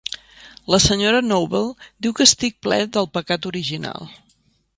La 0.73 0.77
senyora 0.85 1.19
Noble 1.27 1.61
diu 2.07 2.15
que 2.21 2.27
estic 2.31 2.59
ple 2.69 2.81
del 2.97 3.11
pecat 3.19 3.47
original. 3.53 4.13